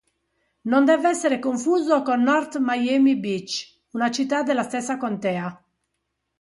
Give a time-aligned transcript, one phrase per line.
[0.63, 5.63] Non deve essere confuso con North Miami Beach, una città della stessa contea.